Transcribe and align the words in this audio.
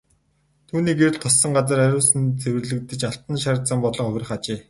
Түүний 0.69 0.95
гэрэл 0.97 1.17
туссан 1.23 1.51
газар 1.57 1.79
ариусан 1.85 2.23
цэвэрлэгдэж 2.41 3.01
алтан 3.09 3.35
шар 3.43 3.57
зам 3.69 3.79
болон 3.85 4.05
хувирах 4.07 4.31
ажээ. 4.35 4.57